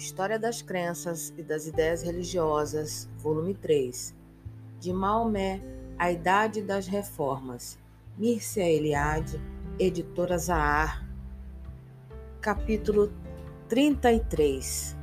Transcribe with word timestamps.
História 0.00 0.38
das 0.38 0.62
Crenças 0.62 1.30
e 1.36 1.42
das 1.42 1.66
Ideias 1.66 2.02
Religiosas, 2.02 3.06
volume 3.18 3.52
3. 3.52 4.14
De 4.78 4.94
Maomé, 4.94 5.60
A 5.98 6.10
Idade 6.10 6.62
das 6.62 6.86
Reformas. 6.86 7.78
Mircea 8.16 8.66
Eliade, 8.66 9.38
editora 9.78 10.38
Zahar. 10.38 11.06
Capítulo 12.40 13.12
33. 13.68 14.96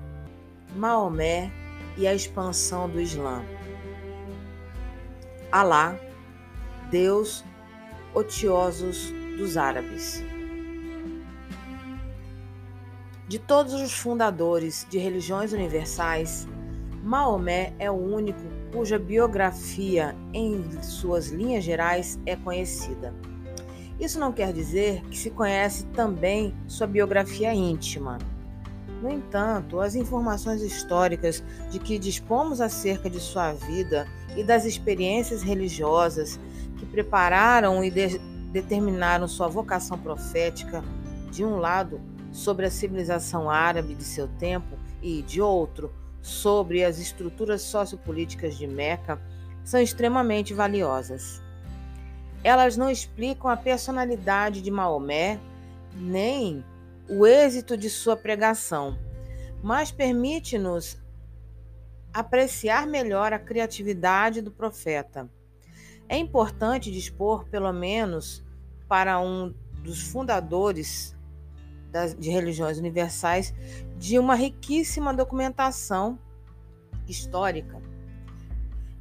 Maomé 0.76 1.52
e 1.96 2.08
a 2.08 2.16
expansão 2.16 2.90
do 2.90 3.00
Islã. 3.00 3.46
Alá, 5.52 5.96
Deus, 6.90 7.46
otiosos 8.16 9.12
dos 9.38 9.58
árabes. 9.58 10.24
De 13.28 13.38
todos 13.38 13.74
os 13.74 13.92
fundadores 13.92 14.88
de 14.90 14.98
religiões 14.98 15.52
universais, 15.52 16.48
Maomé 17.04 17.74
é 17.78 17.92
o 17.92 17.94
único 17.94 18.40
cuja 18.72 18.98
biografia, 18.98 20.16
em 20.34 20.64
suas 20.82 21.28
linhas 21.28 21.66
gerais, 21.66 22.18
é 22.26 22.38
conhecida. 22.38 23.14
Isso 24.00 24.18
não 24.18 24.32
quer 24.32 24.54
dizer 24.54 25.02
que 25.10 25.18
se 25.18 25.30
conhece 25.30 25.86
também 25.88 26.56
sua 26.68 26.88
biografia 26.88 27.54
íntima. 27.54 28.18
No 29.02 29.10
entanto, 29.10 29.82
as 29.82 29.94
informações 29.94 30.62
históricas 30.62 31.44
de 31.70 31.80
que 31.80 32.00
dispomos 32.00 32.62
acerca 32.62 33.10
de 33.10 33.20
sua 33.20 33.52
vida 33.52 34.08
e 34.38 34.44
das 34.44 34.64
experiências 34.64 35.42
religiosas 35.42 36.40
que 36.78 36.86
prepararam 36.86 37.84
e 37.84 37.92
de 37.92 38.20
determinaram 38.54 39.28
sua 39.28 39.50
vocação 39.50 40.00
profética, 40.00 40.82
de 41.30 41.44
um 41.44 41.58
lado, 41.58 42.00
sobre 42.32 42.66
a 42.66 42.72
civilização 42.72 43.50
árabe 43.50 43.96
de 43.96 44.04
seu 44.04 44.28
tempo 44.28 44.78
e, 45.02 45.22
de 45.22 45.42
outro, 45.42 45.94
sobre 46.22 46.84
as 46.84 47.00
estruturas 47.00 47.62
sociopolíticas 47.62 48.58
de 48.58 48.68
Meca, 48.68 49.22
são 49.64 49.80
extremamente 49.80 50.54
valiosas. 50.54 51.42
Elas 52.44 52.78
não 52.78 52.90
explicam 52.90 53.50
a 53.50 53.58
personalidade 53.58 54.62
de 54.62 54.72
Maomé, 54.72 55.40
nem 55.96 56.64
o 57.10 57.26
êxito 57.26 57.78
de 57.78 57.90
sua 57.90 58.16
pregação, 58.16 58.98
mas 59.64 59.92
permite-nos 59.92 60.98
apreciar 62.14 62.88
melhor 62.88 63.34
a 63.34 63.40
criatividade 63.40 64.42
do 64.42 64.52
profeta. 64.52 65.30
É 66.08 66.18
importante 66.18 66.92
dispor, 66.92 67.46
pelo 67.46 67.72
menos 67.74 68.44
para 68.88 69.20
um 69.20 69.54
dos 69.84 70.02
fundadores 70.02 71.17
das, 71.98 72.16
de 72.16 72.30
religiões 72.30 72.78
universais 72.78 73.54
de 73.98 74.20
uma 74.20 74.36
riquíssima 74.36 75.12
documentação 75.12 76.20
histórica. 77.08 77.82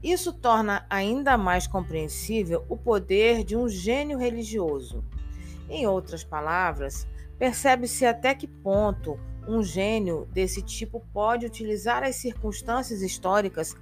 Isso 0.03 0.33
torna 0.33 0.86
ainda 0.88 1.36
mais 1.36 1.66
compreensível 1.66 2.64
o 2.69 2.77
poder 2.77 3.44
de 3.44 3.55
um 3.55 3.69
gênio 3.69 4.19
religioso. 4.19 5.05
Em 5.69 5.86
outras 5.86 6.25
palavras, 6.25 7.06
percebe-se 7.38 8.06
até 8.06 8.34
que 8.34 8.47
ponto 8.47 9.19
um 9.47 9.62
gênio 9.62 10.27
desse 10.33 10.62
tipo 10.62 11.05
pode 11.12 11.44
utilizar 11.44 12.03
as 12.03 12.16
circunstâncias 12.16 13.03
históricas 13.03 13.77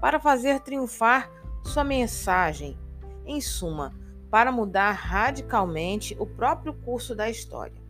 para 0.00 0.18
fazer 0.18 0.60
triunfar 0.60 1.30
sua 1.62 1.84
mensagem, 1.84 2.76
em 3.24 3.40
suma, 3.40 3.94
para 4.30 4.50
mudar 4.50 4.92
radicalmente 4.92 6.16
o 6.18 6.26
próprio 6.26 6.74
curso 6.74 7.14
da 7.14 7.30
história. 7.30 7.85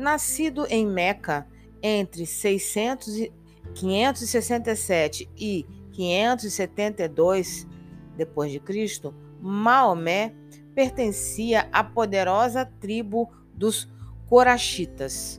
Nascido 0.00 0.66
em 0.70 0.86
Meca 0.86 1.46
entre 1.82 2.24
600 2.24 3.18
e 3.18 3.32
567 3.74 5.28
e 5.36 5.66
572 5.92 7.68
depois 8.16 8.50
de 8.50 8.58
Cristo, 8.58 9.14
Maomé 9.42 10.34
pertencia 10.74 11.68
à 11.70 11.84
poderosa 11.84 12.64
tribo 12.64 13.30
dos 13.52 13.86
Corachitas. 14.26 15.38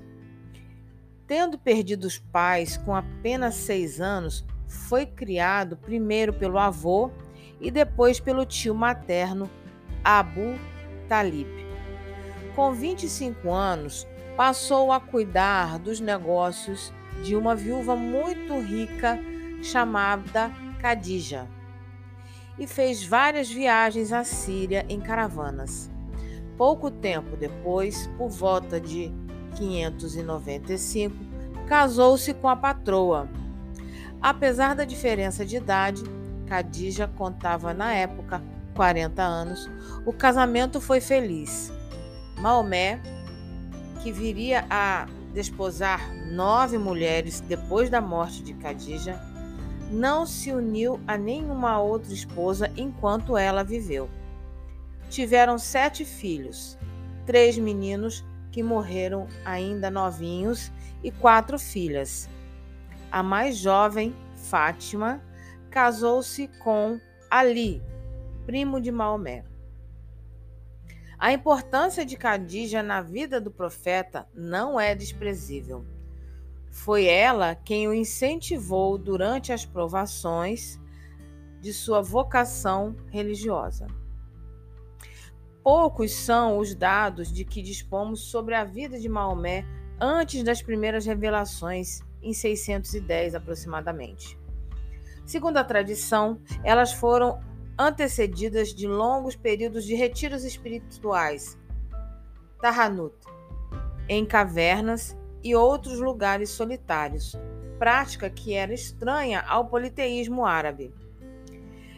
Tendo 1.25 1.57
perdido 1.57 2.05
os 2.05 2.19
pais 2.19 2.77
com 2.77 2.95
apenas 2.95 3.55
seis 3.55 3.99
anos, 3.99 4.45
foi 4.67 5.07
criado 5.07 5.75
primeiro 5.75 6.33
pelo 6.33 6.59
avô 6.59 7.09
e 7.59 7.71
depois 7.71 8.19
pelo 8.19 8.45
tio 8.45 8.75
materno 8.75 9.49
Abu 10.03 10.53
Talib. 11.09 11.49
Com 12.55 12.73
25 12.73 13.51
anos, 13.51 14.05
passou 14.41 14.91
a 14.91 14.99
cuidar 14.99 15.77
dos 15.77 15.99
negócios 15.99 16.91
de 17.23 17.35
uma 17.35 17.53
viúva 17.53 17.95
muito 17.95 18.59
rica 18.59 19.19
chamada 19.61 20.51
Khadija 20.81 21.47
e 22.57 22.65
fez 22.65 23.03
várias 23.03 23.51
viagens 23.51 24.11
à 24.11 24.23
Síria 24.23 24.83
em 24.89 24.99
caravanas. 24.99 25.91
Pouco 26.57 26.89
tempo 26.89 27.37
depois, 27.37 28.07
por 28.17 28.29
volta 28.29 28.81
de 28.81 29.13
595, 29.57 31.15
casou-se 31.67 32.33
com 32.33 32.49
a 32.49 32.55
patroa. 32.55 33.29
Apesar 34.19 34.73
da 34.73 34.85
diferença 34.85 35.45
de 35.45 35.57
idade, 35.57 36.01
Khadija 36.47 37.07
contava 37.07 37.75
na 37.75 37.93
época 37.93 38.41
40 38.73 39.21
anos, 39.21 39.69
o 40.03 40.11
casamento 40.11 40.81
foi 40.81 40.99
feliz. 40.99 41.71
Maomé 42.39 42.99
que 44.01 44.11
viria 44.11 44.65
a 44.69 45.07
desposar 45.33 46.13
nove 46.25 46.77
mulheres 46.77 47.39
depois 47.41 47.89
da 47.89 48.01
morte 48.01 48.43
de 48.43 48.53
Khadija, 48.53 49.19
não 49.91 50.25
se 50.25 50.51
uniu 50.51 50.99
a 51.05 51.17
nenhuma 51.17 51.79
outra 51.79 52.13
esposa 52.13 52.71
enquanto 52.77 53.37
ela 53.37 53.63
viveu. 53.63 54.09
Tiveram 55.09 55.57
sete 55.57 56.05
filhos, 56.05 56.77
três 57.25 57.57
meninos 57.57 58.23
que 58.51 58.63
morreram 58.63 59.27
ainda 59.45 59.91
novinhos 59.91 60.71
e 61.03 61.11
quatro 61.11 61.59
filhas. 61.59 62.29
A 63.11 63.21
mais 63.21 63.57
jovem, 63.57 64.15
Fátima, 64.35 65.21
casou-se 65.69 66.47
com 66.59 66.99
Ali, 67.29 67.81
primo 68.45 68.79
de 68.79 68.91
Maomé. 68.91 69.50
A 71.21 71.31
importância 71.31 72.03
de 72.03 72.17
Khadija 72.17 72.81
na 72.81 72.99
vida 72.99 73.39
do 73.39 73.51
profeta 73.51 74.27
não 74.33 74.79
é 74.79 74.95
desprezível. 74.95 75.85
Foi 76.71 77.05
ela 77.05 77.53
quem 77.53 77.87
o 77.87 77.93
incentivou 77.93 78.97
durante 78.97 79.53
as 79.53 79.63
provações 79.63 80.79
de 81.59 81.71
sua 81.73 82.01
vocação 82.01 82.95
religiosa. 83.11 83.85
Poucos 85.63 86.11
são 86.11 86.57
os 86.57 86.73
dados 86.73 87.31
de 87.31 87.45
que 87.45 87.61
dispomos 87.61 88.21
sobre 88.21 88.55
a 88.55 88.63
vida 88.63 88.99
de 88.99 89.07
Maomé 89.07 89.63
antes 89.99 90.43
das 90.43 90.63
primeiras 90.63 91.05
revelações, 91.05 92.01
em 92.19 92.33
610 92.33 93.35
aproximadamente. 93.35 94.39
Segundo 95.23 95.57
a 95.57 95.63
tradição, 95.63 96.41
elas 96.63 96.91
foram 96.91 97.39
antecedidas 97.77 98.73
de 98.73 98.87
longos 98.87 99.35
períodos 99.35 99.85
de 99.85 99.95
retiros 99.95 100.43
espirituais, 100.43 101.57
Tahanut, 102.61 103.15
em 104.07 104.25
cavernas 104.25 105.17
e 105.43 105.55
outros 105.55 105.99
lugares 105.99 106.49
solitários, 106.49 107.35
prática 107.79 108.29
que 108.29 108.53
era 108.53 108.73
estranha 108.73 109.41
ao 109.41 109.67
politeísmo 109.67 110.45
árabe. 110.45 110.93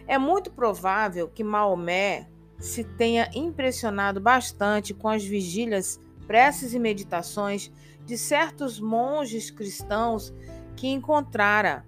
É 0.07 0.17
muito 0.17 0.51
provável 0.51 1.27
que 1.27 1.43
Maomé 1.43 2.29
se 2.59 2.83
tenha 2.83 3.29
impressionado 3.33 4.21
bastante 4.21 4.93
com 4.93 5.09
as 5.09 5.23
vigílias, 5.23 5.99
preces 6.25 6.73
e 6.73 6.79
meditações 6.79 7.71
de 8.05 8.17
certos 8.17 8.79
monges 8.79 9.51
cristãos 9.51 10.33
que 10.75 10.87
encontrara 10.87 11.85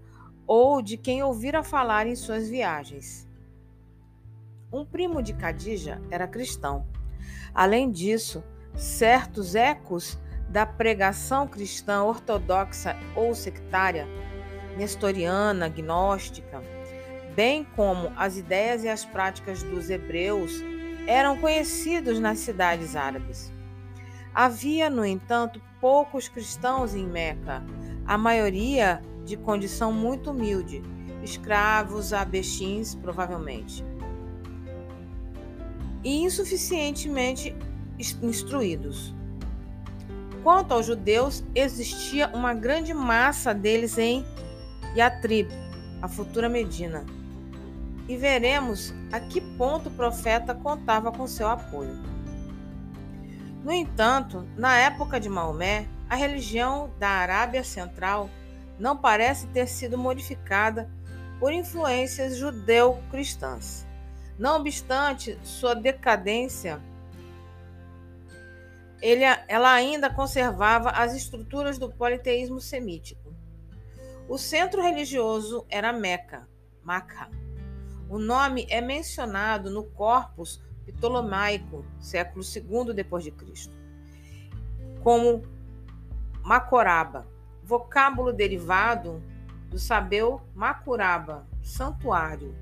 ou 0.48 0.82
de 0.82 0.98
quem 0.98 1.24
ouvira 1.24 1.64
falar 1.64 2.08
em 2.08 2.16
suas 2.16 2.50
viagens. 2.50 3.25
Um 4.75 4.83
primo 4.83 5.24
de 5.24 5.31
Khadija 5.31 6.01
era 6.12 6.27
cristão. 6.27 6.86
Além 7.54 7.89
disso, 7.89 8.44
certos 8.75 9.56
ecos 9.56 10.19
da 10.50 10.66
pregação 10.66 11.48
cristã 11.48 12.04
ortodoxa 12.04 12.94
ou 13.16 13.33
sectária, 13.33 14.06
nestoriana, 14.75 15.69
gnóstica, 15.69 16.62
bem 17.33 17.63
como 17.63 18.12
as 18.18 18.36
ideias 18.36 18.83
e 18.83 18.89
as 18.89 19.06
práticas 19.06 19.63
dos 19.63 19.89
hebreus, 19.89 20.51
eram 21.07 21.38
conhecidos 21.39 22.19
nas 22.19 22.39
cidades 22.39 22.98
árabes. 22.98 23.54
Havia, 24.33 24.89
no 24.89 25.06
entanto, 25.06 25.62
poucos 25.80 26.27
cristãos 26.27 26.94
em 26.94 27.07
Meca, 27.07 27.63
a 28.06 28.18
maioria 28.18 29.01
de 29.24 29.38
condição 29.38 29.94
muito 29.94 30.31
humilde, 30.31 30.83
escravos 31.24 32.12
abexins, 32.12 32.94
provavelmente 32.94 33.81
e 36.06 36.22
insuficientemente 36.22 37.56
instruídos. 38.22 39.13
Quanto 40.44 40.75
aos 40.75 40.86
judeus, 40.86 41.44
existia 41.56 42.28
uma 42.28 42.54
grande 42.54 42.94
massa 42.94 43.52
deles 43.52 43.98
em 43.98 44.24
Yatrib, 44.96 45.50
a 46.04 46.07
futura 46.07 46.48
Medina. 46.48 47.04
E 48.07 48.16
veremos 48.16 48.94
a 49.12 49.19
que 49.19 49.42
ponto 49.57 49.90
o 49.90 49.92
profeta 49.94 50.54
contava 50.54 51.12
com 51.12 51.25
seu 51.25 51.48
apoio. 51.48 52.00
No 53.63 53.72
entanto, 53.72 54.46
na 54.56 54.78
época 54.78 55.19
de 55.19 55.28
Maomé, 55.28 55.88
a 56.08 56.16
religião 56.16 56.92
da 57.00 57.10
Arábia 57.10 57.63
Central 57.63 58.30
não 58.78 58.96
parece 58.96 59.48
ter 59.48 59.68
sido 59.68 59.98
modificada 59.98 60.88
por 61.40 61.51
influências 61.51 62.38
judeu-cristãs. 62.38 63.88
Não 64.38 64.58
obstante 64.58 65.38
sua 65.44 65.74
decadência, 65.74 66.82
ele, 69.02 69.24
ela 69.48 69.72
ainda 69.72 70.10
conservava 70.10 70.90
as 70.90 71.16
estruturas 71.16 71.78
do 71.78 71.92
politeísmo 71.92 72.60
semítico. 72.60 73.34
O 74.28 74.38
centro 74.38 74.82
religioso 74.82 75.66
era 75.70 75.94
Meca, 75.94 76.48
Maca. 76.84 77.30
O 78.10 78.18
nome 78.18 78.66
é 78.70 78.82
mencionado 78.82 79.70
no 79.70 79.84
Corpus 79.84 80.62
Ptolomaico, 80.86 81.86
século 82.00 82.44
II 82.44 83.32
Cristo, 83.32 83.76
como 85.02 85.42
Macoraba, 86.44 87.28
vocábulo 87.64 88.32
derivado 88.32 89.22
do 89.70 89.80
sabeu 89.80 90.42
Macuraba, 90.54 91.48
santuário. 91.64 92.56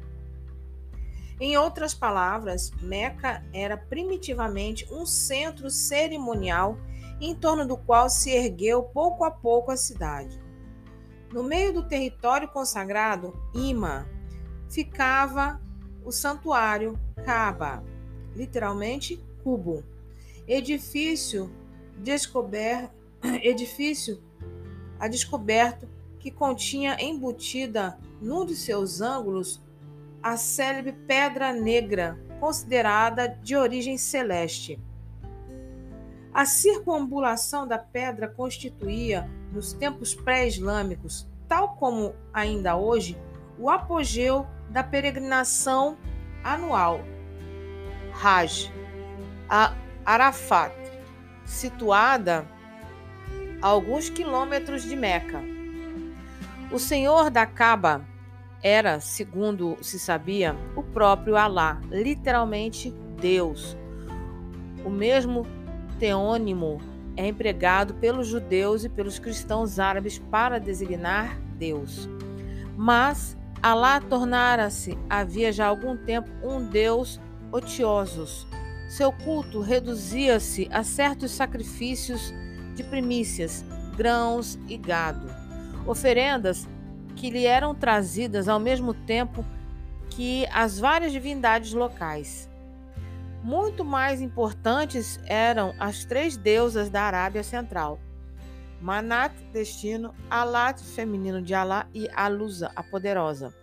Em 1.40 1.58
outras 1.58 1.94
palavras, 1.94 2.72
Meca 2.82 3.44
era 3.54 3.76
primitivamente 3.76 4.88
um 4.92 5.06
centro 5.06 5.70
cerimonial 5.70 6.78
em 7.20 7.36
torno 7.36 7.66
do 7.66 7.78
qual 7.78 8.10
se 8.10 8.32
ergueu 8.32 8.84
pouco 8.84 9.24
a 9.24 9.32
pouco 9.32 9.72
a 9.72 9.78
cidade. 9.78 10.42
No 11.32 11.44
meio 11.44 11.74
do 11.74 11.88
território 11.88 12.48
consagrado, 12.48 13.34
Ima, 13.54 14.08
ficava 14.70 15.60
o 16.06 16.12
santuário 16.12 17.00
Kaaba, 17.26 17.84
literalmente 18.36 19.24
cubo, 19.44 19.84
edifício 20.48 21.52
descoberto, 21.98 22.94
edifício 23.42 24.22
a 25.00 25.08
descoberto 25.08 25.88
que 26.20 26.32
continha 26.32 26.98
embutida 27.00 27.98
num 28.22 28.46
de 28.46 28.56
seus 28.56 29.02
ângulos 29.02 29.62
a 30.24 30.38
célebre 30.38 30.94
pedra 30.94 31.52
negra, 31.52 32.18
considerada 32.40 33.28
de 33.28 33.58
origem 33.58 33.98
celeste. 33.98 34.80
A 36.34 36.46
circunambulação 36.46 37.68
da 37.68 37.78
pedra 37.78 38.30
constituía, 38.30 39.30
nos 39.52 39.74
tempos 39.74 40.16
pré-islâmicos, 40.16 41.28
tal 41.48 41.76
como 41.76 42.16
ainda 42.34 42.76
hoje, 42.78 43.18
o 43.60 43.70
apogeu 43.70 44.48
da 44.70 44.82
peregrinação 44.82 45.98
anual. 46.44 47.02
Hajj, 48.24 48.72
a 49.50 49.76
Arafat, 50.06 50.74
situada 51.46 52.48
a 53.62 53.68
alguns 53.68 54.10
quilômetros 54.10 54.84
de 54.84 54.96
Meca. 54.96 55.42
O 56.72 56.80
senhor 56.80 57.30
da 57.30 57.46
Caba 57.46 58.13
era, 58.64 59.02
segundo 59.02 59.78
se 59.82 60.00
sabia, 60.00 60.56
o 60.74 60.82
próprio 60.82 61.36
Alá, 61.36 61.82
literalmente 61.92 62.92
Deus. 63.20 63.78
O 64.86 64.90
mesmo 64.90 65.46
teônimo 66.00 66.80
é 67.18 67.28
empregado 67.28 67.94
pelos 67.96 68.28
judeus 68.28 68.86
e 68.86 68.90
pelos 68.90 69.20
cristãos 69.20 69.80
árabes 69.80 70.18
para 70.18 70.60
designar 70.60 71.38
Deus. 71.58 72.10
Mas 72.78 73.38
Alá 73.62 74.02
tornara-se, 74.02 74.98
havia 75.10 75.52
já 75.52 75.68
algum 75.68 75.96
tempo, 75.96 76.30
um 76.44 76.66
Deus 76.66 77.20
otiosos. 77.52 78.46
Seu 78.90 79.12
culto 79.12 79.62
reduzia-se 79.62 80.68
a 80.72 80.84
certos 80.84 81.32
sacrifícios 81.32 82.34
de 82.76 82.84
primícias, 82.84 83.64
grãos 83.96 84.60
e 84.68 84.76
gado, 84.76 85.28
oferendas 85.88 86.68
que 87.16 87.30
lhe 87.30 87.46
eram 87.46 87.74
trazidas 87.74 88.48
ao 88.48 88.60
mesmo 88.60 88.94
tempo 88.94 89.46
que 90.10 90.46
as 90.52 90.80
várias 90.80 91.12
divindades 91.12 91.74
locais. 91.74 92.50
Muito 93.44 93.84
mais 93.84 94.22
importantes 94.22 95.20
eram 95.26 95.74
as 95.78 96.06
três 96.06 96.38
deusas 96.38 96.90
da 96.90 97.02
Arábia 97.04 97.44
Central: 97.44 98.00
Manat, 98.80 99.34
destino, 99.52 100.14
Alat, 100.30 100.82
feminino 100.82 101.42
de 101.42 101.54
Alá, 101.54 101.88
e 101.94 102.10
Alusa, 102.16 102.72
a 102.76 102.84
poderosa. 102.84 103.54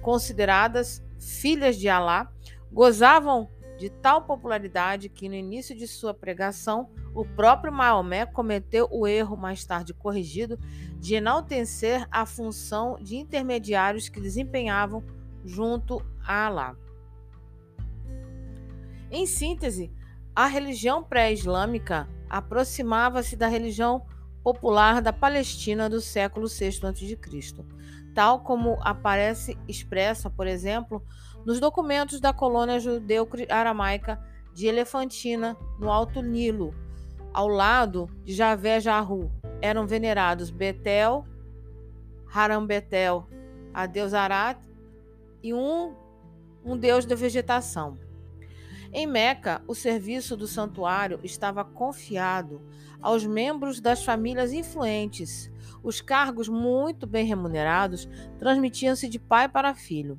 Consideradas 0.00 1.02
filhas 1.18 1.76
de 1.76 1.88
Alá, 1.88 2.30
gozavam 2.72 3.48
de 3.78 3.88
tal 3.88 4.22
popularidade 4.22 5.08
que 5.08 5.28
no 5.28 5.36
início 5.36 5.74
de 5.74 5.86
sua 5.86 6.12
pregação, 6.12 6.90
o 7.14 7.24
próprio 7.24 7.72
Maomé 7.72 8.26
cometeu 8.26 8.88
o 8.90 9.06
erro, 9.06 9.36
mais 9.36 9.64
tarde 9.64 9.94
corrigido, 9.94 10.58
de 10.98 11.14
enaltecer 11.14 12.06
a 12.10 12.26
função 12.26 12.96
de 13.00 13.16
intermediários 13.16 14.08
que 14.08 14.20
desempenhavam 14.20 15.04
junto 15.44 16.04
a 16.20 16.46
Alá. 16.46 16.76
Em 19.10 19.24
síntese, 19.26 19.92
a 20.34 20.46
religião 20.46 21.02
pré-islâmica 21.02 22.08
aproximava-se 22.28 23.36
da 23.36 23.46
religião 23.46 24.04
popular 24.42 25.00
da 25.00 25.12
Palestina 25.12 25.88
do 25.88 26.00
século 26.00 26.48
VI 26.48 26.80
a.C., 26.82 27.64
tal 28.18 28.40
como 28.40 28.76
aparece 28.80 29.56
expressa, 29.68 30.28
por 30.28 30.48
exemplo, 30.48 31.00
nos 31.46 31.60
documentos 31.60 32.18
da 32.18 32.32
colônia 32.32 32.80
judeu-aramaica 32.80 34.20
de 34.52 34.66
Elefantina, 34.66 35.56
no 35.78 35.88
Alto 35.88 36.20
Nilo, 36.20 36.74
ao 37.32 37.46
lado 37.46 38.10
de 38.24 38.34
Javé 38.34 38.80
Jahu, 38.80 39.30
eram 39.62 39.86
venerados 39.86 40.50
Betel, 40.50 41.24
Haram-Betel, 42.26 43.24
a 43.72 43.86
deus 43.86 44.12
Arat 44.12 44.58
e 45.40 45.54
um, 45.54 45.94
um 46.64 46.76
deus 46.76 47.06
da 47.06 47.14
vegetação. 47.14 47.96
Em 48.92 49.06
Meca, 49.06 49.62
o 49.68 49.76
serviço 49.76 50.36
do 50.36 50.48
santuário 50.48 51.20
estava 51.22 51.64
confiado 51.64 52.60
aos 53.00 53.24
membros 53.24 53.80
das 53.80 54.04
famílias 54.04 54.52
influentes. 54.52 55.52
Os 55.82 56.00
cargos 56.00 56.48
muito 56.48 57.06
bem 57.06 57.26
remunerados 57.26 58.08
transmitiam-se 58.38 59.08
de 59.08 59.18
pai 59.18 59.48
para 59.48 59.74
filho. 59.74 60.18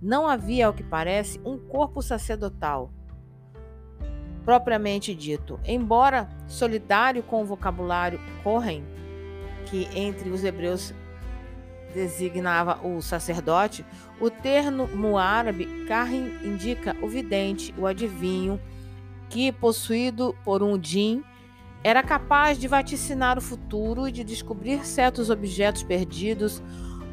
Não 0.00 0.26
havia, 0.26 0.66
ao 0.66 0.74
que 0.74 0.82
parece, 0.82 1.40
um 1.44 1.58
corpo 1.58 2.02
sacerdotal 2.02 2.92
propriamente 4.48 5.14
dito. 5.14 5.60
Embora 5.62 6.26
solidário 6.46 7.22
com 7.22 7.42
o 7.42 7.44
vocabulário 7.44 8.18
Kohen, 8.42 8.82
que 9.66 9.86
entre 9.94 10.30
os 10.30 10.42
hebreus 10.42 10.94
designava 11.92 12.80
o 12.82 13.02
sacerdote, 13.02 13.84
o 14.18 14.30
termo 14.30 15.18
árabe 15.18 15.84
Kahin 15.86 16.38
indica 16.42 16.96
o 17.02 17.08
vidente, 17.08 17.74
o 17.76 17.86
adivinho, 17.86 18.58
que, 19.28 19.52
possuído 19.52 20.34
por 20.42 20.62
um 20.62 20.78
din, 20.78 21.22
era 21.82 22.02
capaz 22.02 22.58
de 22.58 22.66
vaticinar 22.66 23.38
o 23.38 23.42
futuro 23.42 24.08
e 24.08 24.12
de 24.12 24.24
descobrir 24.24 24.84
certos 24.84 25.30
objetos 25.30 25.82
perdidos 25.82 26.62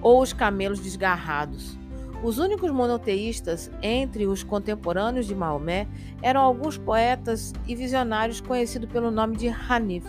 ou 0.01 0.21
os 0.21 0.33
camelos 0.33 0.79
desgarrados. 0.79 1.77
Os 2.23 2.39
únicos 2.39 2.71
monoteístas 2.71 3.69
entre 3.81 4.25
os 4.25 4.41
contemporâneos 4.43 5.27
de 5.27 5.35
Maomé 5.35 5.87
eram 6.21 6.41
alguns 6.41 6.77
poetas 6.77 7.53
e 7.67 7.75
visionários 7.75 8.41
conhecidos 8.41 8.89
pelo 8.91 9.11
nome 9.11 9.35
de 9.37 9.47
Hanif. 9.47 10.07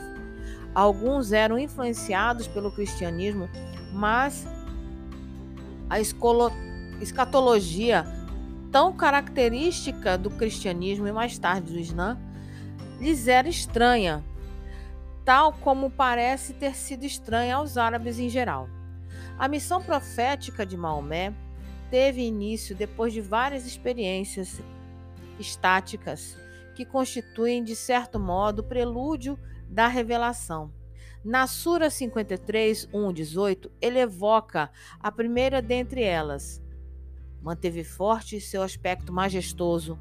Alguns 0.75 1.33
eram 1.33 1.59
influenciados 1.59 2.47
pelo 2.47 2.71
cristianismo, 2.71 3.49
mas 3.93 4.47
a 5.89 6.01
escatologia, 7.01 8.07
tão 8.73 8.93
característica 8.93 10.17
do 10.17 10.31
cristianismo 10.31 11.07
e 11.07 11.13
mais 11.13 11.39
tarde 11.39 11.73
do 11.73 11.79
Islã, 11.79 12.19
lhes 13.01 13.29
era 13.29 13.49
estranha, 13.49 14.25
tal 15.27 15.53
como 15.53 15.91
parece 15.91 16.55
ter 16.55 16.77
sido 16.77 17.05
estranha 17.05 17.57
aos 17.57 17.77
árabes 17.77 18.17
em 18.21 18.29
geral. 18.29 18.69
A 19.37 19.49
missão 19.49 19.83
profética 19.83 20.65
de 20.65 20.77
Maomé 20.77 21.35
teve 21.91 22.23
início 22.23 22.77
depois 22.77 23.13
de 23.13 23.21
várias 23.21 23.67
experiências 23.67 24.63
estáticas 25.37 26.39
que 26.77 26.85
constituem, 26.85 27.65
de 27.65 27.75
certo 27.75 28.21
modo, 28.21 28.61
o 28.61 28.65
prelúdio 28.65 29.37
da 29.69 29.89
revelação. 29.89 30.73
Na 31.25 31.49
Sura 31.49 31.91
53, 31.91 32.89
1, 32.93 33.13
18, 33.13 33.73
ele 33.81 33.99
evoca 33.99 34.71
a 35.01 35.11
primeira 35.11 35.61
dentre 35.61 36.05
elas. 36.05 36.63
Manteve 37.43 37.83
forte 37.83 38.41
seu 38.41 38.63
aspecto 38.63 39.13
majestoso 39.13 39.99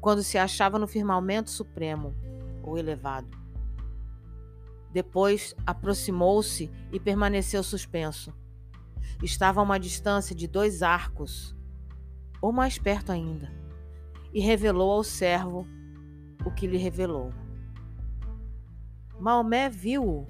quando 0.00 0.24
se 0.24 0.36
achava 0.36 0.76
no 0.76 0.88
firmamento 0.88 1.50
supremo 1.50 2.12
ou 2.64 2.76
elevado. 2.76 3.45
Depois 4.92 5.54
aproximou-se 5.66 6.70
e 6.92 6.98
permaneceu 6.98 7.62
suspenso. 7.62 8.32
Estava 9.22 9.60
a 9.60 9.64
uma 9.64 9.78
distância 9.78 10.34
de 10.34 10.46
dois 10.46 10.82
arcos, 10.82 11.54
ou 12.40 12.52
mais 12.52 12.78
perto 12.78 13.12
ainda, 13.12 13.50
e 14.32 14.40
revelou 14.40 14.90
ao 14.90 15.02
servo 15.02 15.66
o 16.44 16.50
que 16.50 16.66
lhe 16.66 16.76
revelou. 16.76 17.32
Maomé 19.18 19.68
viu-o 19.68 20.26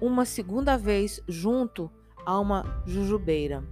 uma 0.00 0.24
segunda 0.24 0.76
vez 0.76 1.20
junto 1.28 1.90
a 2.26 2.38
uma 2.38 2.82
jujubeira. 2.86 3.64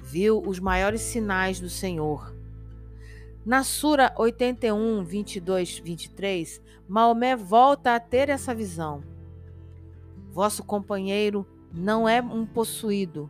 Viu 0.00 0.42
os 0.42 0.58
maiores 0.58 1.00
sinais 1.00 1.60
do 1.60 1.70
Senhor. 1.70 2.34
Na 3.44 3.64
Sura 3.64 4.14
81, 4.16 5.02
22, 5.02 5.80
23, 5.80 6.62
Maomé 6.86 7.34
volta 7.34 7.96
a 7.96 7.98
ter 7.98 8.28
essa 8.28 8.54
visão. 8.54 9.02
Vosso 10.30 10.62
companheiro 10.62 11.44
não 11.72 12.08
é 12.08 12.22
um 12.22 12.46
possuído, 12.46 13.28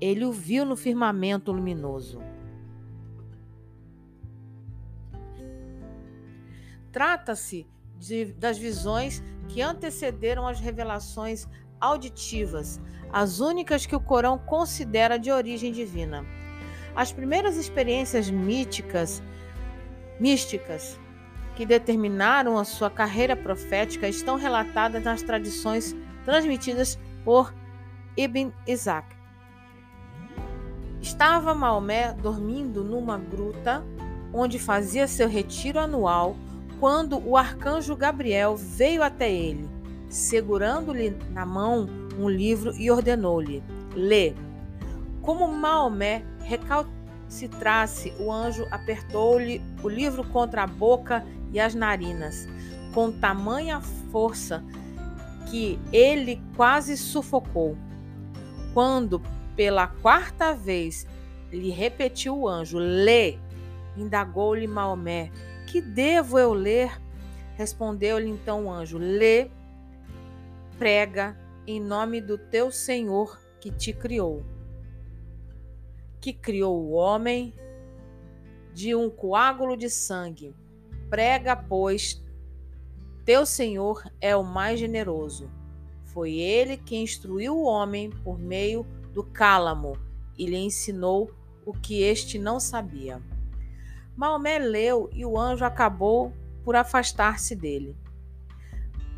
ele 0.00 0.24
o 0.24 0.32
viu 0.32 0.64
no 0.64 0.76
firmamento 0.76 1.52
luminoso. 1.52 2.22
Trata-se 6.90 7.66
das 8.38 8.56
visões 8.56 9.22
que 9.46 9.60
antecederam 9.60 10.48
as 10.48 10.58
revelações 10.58 11.46
auditivas, 11.78 12.80
as 13.12 13.40
únicas 13.40 13.84
que 13.84 13.94
o 13.94 14.00
Corão 14.00 14.38
considera 14.38 15.18
de 15.18 15.30
origem 15.30 15.70
divina. 15.70 16.24
As 16.96 17.12
primeiras 17.12 17.56
experiências 17.56 18.30
míticas, 18.30 19.22
místicas 20.20 21.00
que 21.56 21.66
determinaram 21.66 22.58
a 22.58 22.64
sua 22.64 22.90
carreira 22.90 23.34
profética 23.34 24.06
estão 24.06 24.36
relatadas 24.36 25.02
nas 25.02 25.22
tradições 25.22 25.96
transmitidas 26.24 26.98
por 27.24 27.52
Ibn 28.16 28.52
Isaac. 28.66 29.16
Estava 31.00 31.54
Maomé 31.54 32.12
dormindo 32.12 32.84
numa 32.84 33.18
gruta 33.18 33.82
onde 34.32 34.58
fazia 34.58 35.08
seu 35.08 35.28
retiro 35.28 35.78
anual 35.78 36.36
quando 36.78 37.18
o 37.26 37.36
arcanjo 37.36 37.96
Gabriel 37.96 38.56
veio 38.56 39.02
até 39.02 39.30
ele, 39.30 39.68
segurando-lhe 40.08 41.10
na 41.30 41.44
mão 41.44 41.86
um 42.18 42.28
livro 42.28 42.74
e 42.76 42.90
ordenou-lhe: 42.90 43.62
Lê. 43.94 44.34
Como 45.22 45.46
Maomé 45.48 46.24
recalcitrasse, 47.30 48.12
o 48.18 48.30
anjo 48.30 48.66
apertou-lhe 48.70 49.62
o 49.82 49.88
livro 49.88 50.24
contra 50.24 50.64
a 50.64 50.66
boca 50.66 51.24
e 51.52 51.60
as 51.60 51.74
narinas, 51.74 52.48
com 52.92 53.12
tamanha 53.12 53.80
força 54.10 54.64
que 55.48 55.78
ele 55.92 56.42
quase 56.56 56.96
sufocou. 56.96 57.76
Quando, 58.74 59.22
pela 59.56 59.86
quarta 59.86 60.52
vez, 60.52 61.06
lhe 61.52 61.70
repetiu 61.70 62.36
o 62.36 62.48
anjo: 62.48 62.78
Lê, 62.78 63.38
indagou-lhe 63.96 64.66
Maomé: 64.66 65.30
que 65.66 65.80
devo 65.80 66.38
eu 66.38 66.52
ler? 66.52 67.00
Respondeu-lhe 67.56 68.28
então 68.28 68.66
o 68.66 68.72
anjo: 68.72 68.98
Lê, 68.98 69.50
prega 70.78 71.36
em 71.66 71.80
nome 71.80 72.20
do 72.20 72.36
teu 72.36 72.70
Senhor 72.70 73.40
que 73.60 73.70
te 73.70 73.92
criou, 73.92 74.44
que 76.20 76.32
criou 76.32 76.78
o 76.80 76.92
homem 76.92 77.54
de 78.72 78.94
um 78.94 79.10
coágulo 79.10 79.76
de 79.76 79.88
sangue. 79.88 80.54
Prega, 81.08 81.56
pois, 81.56 82.22
teu 83.24 83.44
Senhor 83.44 84.04
é 84.20 84.36
o 84.36 84.44
mais 84.44 84.78
generoso. 84.78 85.50
Foi 86.04 86.34
ele 86.34 86.76
que 86.76 86.96
instruiu 86.96 87.56
o 87.56 87.64
homem 87.64 88.10
por 88.10 88.38
meio 88.38 88.84
do 89.12 89.24
cálamo 89.24 89.96
e 90.36 90.46
lhe 90.46 90.56
ensinou 90.56 91.30
o 91.64 91.72
que 91.72 92.02
este 92.02 92.38
não 92.38 92.58
sabia. 92.58 93.22
Maomé 94.16 94.58
leu 94.58 95.08
e 95.12 95.24
o 95.24 95.38
anjo 95.38 95.64
acabou 95.64 96.32
por 96.64 96.76
afastar-se 96.76 97.54
dele. 97.54 97.96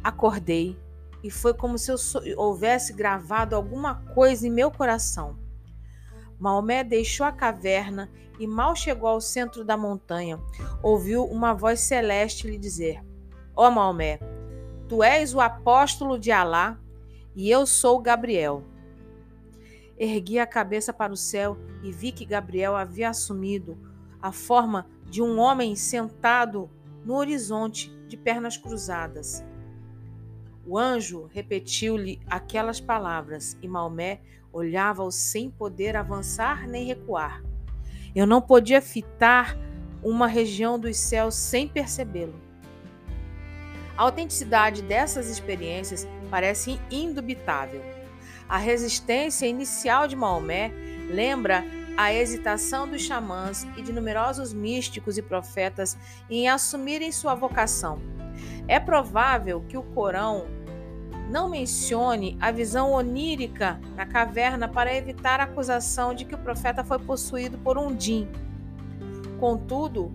Acordei 0.02 0.78
e 1.22 1.30
foi 1.30 1.54
como 1.54 1.78
se 1.78 1.90
eu 1.90 1.96
houvesse 2.36 2.92
gravado 2.92 3.54
alguma 3.54 3.96
coisa 4.14 4.46
em 4.46 4.50
meu 4.50 4.70
coração. 4.70 5.41
Maomé 6.42 6.82
deixou 6.82 7.24
a 7.24 7.30
caverna 7.30 8.10
e 8.36 8.48
mal 8.48 8.74
chegou 8.74 9.08
ao 9.08 9.20
centro 9.20 9.64
da 9.64 9.76
montanha, 9.76 10.40
ouviu 10.82 11.24
uma 11.24 11.54
voz 11.54 11.78
celeste 11.78 12.48
lhe 12.48 12.58
dizer: 12.58 13.00
Ó 13.54 13.68
oh, 13.68 13.70
Maomé, 13.70 14.18
tu 14.88 15.04
és 15.04 15.32
o 15.36 15.40
apóstolo 15.40 16.18
de 16.18 16.32
Alá 16.32 16.80
e 17.36 17.48
eu 17.48 17.64
sou 17.64 18.00
Gabriel. 18.00 18.64
Ergui 19.96 20.40
a 20.40 20.46
cabeça 20.46 20.92
para 20.92 21.12
o 21.12 21.16
céu 21.16 21.56
e 21.80 21.92
vi 21.92 22.10
que 22.10 22.24
Gabriel 22.24 22.74
havia 22.74 23.10
assumido 23.10 23.78
a 24.20 24.32
forma 24.32 24.88
de 25.04 25.22
um 25.22 25.38
homem 25.38 25.76
sentado 25.76 26.68
no 27.04 27.14
horizonte, 27.14 27.96
de 28.08 28.16
pernas 28.16 28.56
cruzadas. 28.56 29.44
O 30.66 30.76
anjo 30.76 31.28
repetiu-lhe 31.32 32.20
aquelas 32.26 32.80
palavras 32.80 33.56
e 33.62 33.68
Maomé 33.68 34.20
olhava-o 34.52 35.10
sem 35.10 35.50
poder 35.50 35.96
avançar 35.96 36.68
nem 36.68 36.84
recuar. 36.84 37.42
Eu 38.14 38.26
não 38.26 38.42
podia 38.42 38.82
fitar 38.82 39.56
uma 40.02 40.26
região 40.26 40.78
dos 40.78 40.96
céus 40.96 41.34
sem 41.34 41.66
percebê-lo. 41.66 42.34
A 43.96 44.02
autenticidade 44.02 44.82
dessas 44.82 45.28
experiências 45.28 46.06
parece 46.30 46.80
indubitável. 46.90 47.82
A 48.48 48.58
resistência 48.58 49.46
inicial 49.46 50.06
de 50.06 50.16
Maomé 50.16 50.72
lembra 51.08 51.64
a 51.96 52.12
hesitação 52.12 52.88
dos 52.88 53.02
xamãs 53.02 53.66
e 53.76 53.82
de 53.82 53.92
numerosos 53.92 54.52
místicos 54.52 55.18
e 55.18 55.22
profetas 55.22 55.96
em 56.28 56.48
assumirem 56.48 57.12
sua 57.12 57.34
vocação. 57.34 58.00
É 58.66 58.80
provável 58.80 59.62
que 59.68 59.76
o 59.76 59.82
Corão 59.82 60.46
não 61.32 61.48
mencione 61.48 62.36
a 62.38 62.50
visão 62.50 62.92
onírica 62.92 63.80
na 63.96 64.04
caverna 64.04 64.68
para 64.68 64.94
evitar 64.94 65.40
a 65.40 65.44
acusação 65.44 66.14
de 66.14 66.26
que 66.26 66.34
o 66.34 66.38
profeta 66.38 66.84
foi 66.84 66.98
possuído 66.98 67.56
por 67.56 67.78
um 67.78 67.96
djinn. 67.96 68.28
Contudo, 69.40 70.12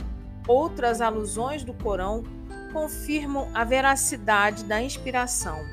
outras 0.48 1.02
alusões 1.02 1.64
do 1.64 1.74
Corão 1.74 2.24
confirmam 2.72 3.50
a 3.52 3.64
veracidade 3.64 4.64
da 4.64 4.80
inspiração. 4.80 5.66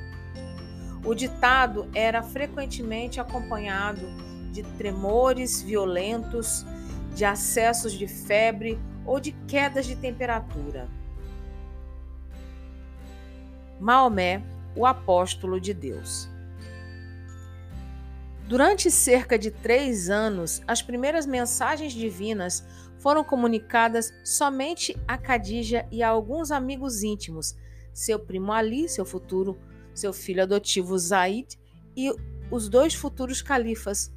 O 1.04 1.14
ditado 1.14 1.90
era 1.94 2.22
frequentemente 2.22 3.20
acompanhado 3.20 4.00
de 4.50 4.62
tremores 4.62 5.60
violentos, 5.60 6.64
de 7.14 7.26
acessos 7.26 7.92
de 7.92 8.08
febre 8.08 8.80
ou 9.04 9.20
de 9.20 9.32
quedas 9.46 9.84
de 9.84 9.94
temperatura. 9.94 10.88
Maomé, 13.78 14.42
o 14.76 14.86
apóstolo 14.86 15.60
de 15.60 15.72
Deus. 15.72 16.28
Durante 18.46 18.90
cerca 18.90 19.38
de 19.38 19.50
três 19.50 20.10
anos, 20.10 20.62
as 20.66 20.82
primeiras 20.82 21.26
mensagens 21.26 21.92
divinas 21.92 22.64
foram 22.98 23.24
comunicadas 23.24 24.12
somente 24.22 24.96
a 25.08 25.16
Khadija 25.16 25.86
e 25.90 26.02
a 26.02 26.08
alguns 26.08 26.50
amigos 26.50 27.02
íntimos, 27.02 27.56
seu 27.92 28.18
primo 28.18 28.52
Ali, 28.52 28.88
seu 28.88 29.04
futuro, 29.04 29.58
seu 29.94 30.12
filho 30.12 30.42
adotivo 30.42 30.98
Zaid 30.98 31.58
e 31.96 32.12
os 32.50 32.68
dois 32.68 32.94
futuros 32.94 33.40
califas, 33.40 34.12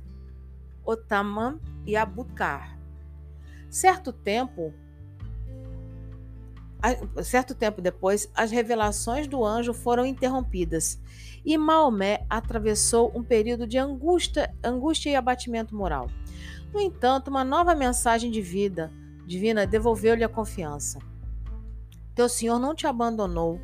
Otaman 0.84 1.60
e 1.86 1.96
Abukar. 1.96 2.78
Certo 3.70 4.12
tempo, 4.12 4.74
certo 7.24 7.56
tempo 7.56 7.82
depois, 7.82 8.30
as 8.36 8.52
revelações 8.52 9.28
do 9.28 9.44
anjo 9.44 9.74
foram 9.74 10.06
interrompidas 10.06 11.00
e 11.46 11.58
Maomé 11.58 12.26
atravessou 12.30 13.12
um 13.16 13.24
período 13.24 13.66
de 13.66 13.78
angústia, 13.78 14.54
angústia 14.64 15.12
e 15.12 15.16
abatimento 15.16 15.76
moral. 15.76 16.10
No 16.74 16.80
entanto, 16.80 17.30
uma 17.30 17.44
nova 17.44 17.74
mensagem 17.74 18.30
de 18.30 18.42
vida 18.42 18.92
divina 19.26 19.66
devolveu-lhe 19.66 20.24
a 20.24 20.30
confiança. 20.30 21.00
Teu 22.14 22.28
Senhor 22.28 22.60
não 22.60 22.76
te 22.76 22.86
abandonou, 22.86 23.60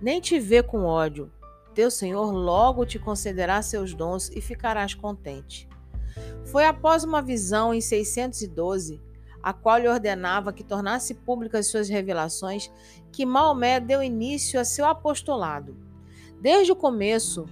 nem 0.00 0.20
te 0.20 0.38
vê 0.38 0.62
com 0.62 0.84
ódio. 0.84 1.32
Teu 1.74 1.90
Senhor 1.90 2.32
logo 2.32 2.84
te 2.84 2.98
concederá 2.98 3.60
seus 3.62 3.94
dons 3.94 4.30
e 4.30 4.40
ficarás 4.40 4.94
contente. 4.94 5.68
Foi 6.44 6.64
após 6.64 7.04
uma 7.04 7.20
visão 7.20 7.74
em 7.74 7.80
612, 7.80 9.00
a 9.46 9.52
qual 9.52 9.78
lhe 9.78 9.86
ordenava 9.86 10.52
que 10.52 10.64
tornasse 10.64 11.14
públicas 11.14 11.70
suas 11.70 11.88
revelações, 11.88 12.68
que 13.12 13.24
Maomé 13.24 13.78
deu 13.78 14.02
início 14.02 14.58
a 14.58 14.64
seu 14.64 14.84
apostolado. 14.84 15.76
Desde 16.40 16.72
o 16.72 16.76
começo, 16.76 17.46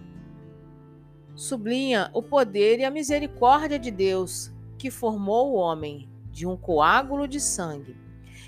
sublinha 1.36 2.10
o 2.12 2.20
poder 2.20 2.80
e 2.80 2.84
a 2.84 2.90
misericórdia 2.90 3.78
de 3.78 3.92
Deus, 3.92 4.52
que 4.76 4.90
formou 4.90 5.52
o 5.52 5.54
homem 5.54 6.08
de 6.32 6.48
um 6.48 6.56
coágulo 6.56 7.28
de 7.28 7.38
sangue. 7.38 7.96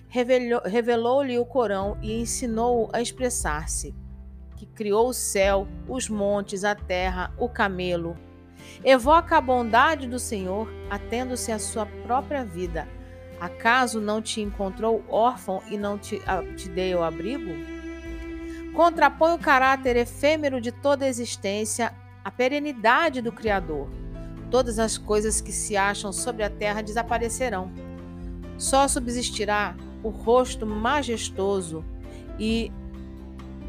Revelou-lhe 0.09 1.38
o 1.38 1.47
Corão 1.47 1.97
e 2.03 2.21
ensinou-o 2.21 2.88
a 2.93 3.00
expressar-se. 3.00 3.95
que 4.57 4.67
criou 4.67 5.11
o 5.11 5.15
céu, 5.15 5.69
os 5.87 6.09
montes, 6.09 6.65
a 6.65 6.75
terra, 6.75 7.33
o 7.38 7.49
camelo. 7.49 8.17
Evoca 8.83 9.37
a 9.37 9.41
bondade 9.41 10.09
do 10.09 10.19
Senhor, 10.19 10.69
atendo-se 10.91 11.53
à 11.53 11.61
sua 11.61 11.87
própria 11.87 12.45
vida. 12.45 12.96
Acaso 13.40 14.00
não 14.00 14.23
te 14.23 14.40
encontrou 14.40 15.05
órfão 15.09 15.62
e 15.71 15.76
não 15.76 15.99
te, 15.99 16.21
te 16.57 16.69
deu 16.69 17.02
abrigo? 17.02 17.52
Contrapõe 18.75 19.35
o 19.35 19.38
caráter 19.38 19.97
efêmero 19.97 20.61
de 20.61 20.73
toda 20.73 21.05
a 21.05 21.09
existência 21.09 21.93
à 22.25 22.31
perenidade 22.31 23.21
do 23.21 23.33
Criador. 23.33 23.88
Todas 24.50 24.78
as 24.78 24.97
coisas 24.97 25.40
que 25.40 25.52
se 25.52 25.76
acham 25.76 26.12
sobre 26.12 26.43
a 26.43 26.50
terra 26.50 26.83
desaparecerão. 26.83 27.71
Só 28.59 28.88
subsistirá 28.88 29.76
o 30.02 30.09
rosto 30.09 30.66
majestoso 30.66 31.85
e 32.38 32.71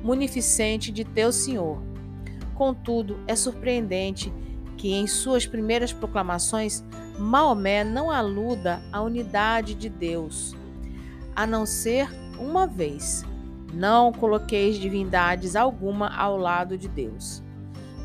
munificente 0.03 0.91
de 0.91 1.03
teu 1.03 1.31
Senhor. 1.31 1.81
Contudo, 2.55 3.19
é 3.27 3.36
surpreendente 3.36 4.33
que 4.77 4.93
em 4.93 5.07
suas 5.07 5.45
primeiras 5.45 5.91
proclamações 5.91 6.83
Maomé 7.17 7.83
não 7.83 8.12
aluda 8.12 8.79
à 8.91 9.01
unidade 9.01 9.74
de 9.74 9.89
Deus, 9.89 10.55
a 11.36 11.47
não 11.47 11.65
ser 11.65 12.07
uma 12.39 12.67
vez. 12.67 13.25
Não 13.74 14.13
coloqueis 14.13 14.77
divindades 14.77 15.55
alguma 15.55 16.15
ao 16.15 16.38
lado 16.38 16.77
de 16.77 16.88
Deus. 16.88 17.43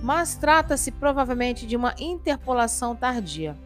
Mas 0.02 0.35
trata-se 0.35 0.90
provavelmente 0.90 1.66
de 1.66 1.76
uma 1.76 1.95
interpolação 1.99 2.97
tardia. 2.97 3.57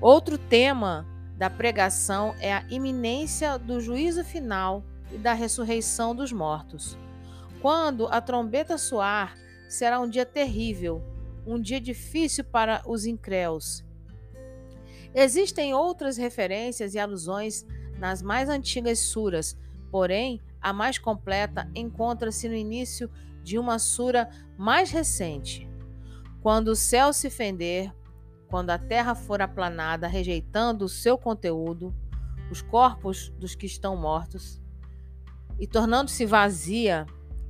Outro 0.00 0.38
tema 0.38 1.06
da 1.36 1.50
pregação 1.50 2.34
é 2.38 2.54
a 2.54 2.64
iminência 2.70 3.58
do 3.58 3.80
juízo 3.80 4.24
final 4.24 4.84
e 5.12 5.18
da 5.18 5.32
ressurreição 5.32 6.14
dos 6.14 6.32
mortos. 6.32 6.96
Quando 7.60 8.06
a 8.06 8.20
trombeta 8.20 8.78
soar, 8.78 9.34
será 9.68 10.00
um 10.00 10.08
dia 10.08 10.24
terrível, 10.24 11.02
um 11.46 11.60
dia 11.60 11.80
difícil 11.80 12.44
para 12.44 12.82
os 12.86 13.04
incréus. 13.04 13.84
Existem 15.14 15.74
outras 15.74 16.16
referências 16.16 16.94
e 16.94 16.98
alusões 16.98 17.64
nas 17.98 18.20
mais 18.20 18.48
antigas 18.48 18.98
suras, 18.98 19.56
porém, 19.90 20.40
a 20.60 20.72
mais 20.72 20.98
completa 20.98 21.70
encontra-se 21.74 22.48
no 22.48 22.54
início 22.54 23.10
de 23.42 23.58
uma 23.58 23.78
sura 23.78 24.28
mais 24.56 24.90
recente. 24.90 25.68
Quando 26.42 26.68
o 26.68 26.76
céu 26.76 27.12
se 27.12 27.30
fender, 27.30 27.92
quando 28.48 28.70
a 28.70 28.78
terra 28.78 29.14
for 29.14 29.40
aplanada, 29.40 30.06
rejeitando 30.06 30.84
o 30.84 30.88
seu 30.88 31.16
conteúdo, 31.16 31.94
os 32.50 32.60
corpos 32.60 33.30
dos 33.38 33.54
que 33.54 33.66
estão 33.66 33.96
mortos, 33.96 34.60
e 35.58 35.66
tornando-se 35.66 36.26
vazia, 36.26 37.06